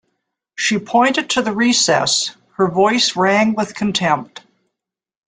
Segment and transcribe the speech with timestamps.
[0.55, 4.41] She pointed to the recess; her voice rang with contempt.